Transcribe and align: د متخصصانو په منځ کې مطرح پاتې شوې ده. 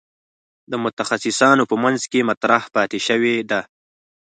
د 0.71 0.73
متخصصانو 0.83 1.63
په 1.71 1.75
منځ 1.83 2.01
کې 2.11 2.27
مطرح 2.29 2.63
پاتې 2.75 2.99
شوې 3.07 3.35
ده. 3.49 3.61